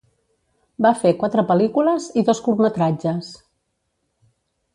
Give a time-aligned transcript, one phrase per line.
[0.85, 3.31] Va fer quatre pel·lícules i dos curtmetratges.